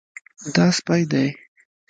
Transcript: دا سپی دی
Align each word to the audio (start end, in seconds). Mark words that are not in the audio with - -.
دا 0.53 0.65
سپی 0.77 1.01
دی 1.11 1.27